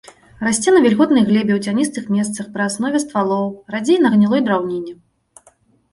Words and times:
Расце 0.45 0.71
на 0.75 0.79
вільготнай 0.85 1.25
глебе 1.27 1.51
ў 1.55 1.59
цяністых 1.67 2.09
месцах 2.15 2.49
пры 2.57 2.63
аснове 2.69 3.03
ствалоў, 3.07 3.45
радзей 3.77 3.97
на 4.07 4.17
гнілой 4.19 4.41
драўніне. 4.49 4.93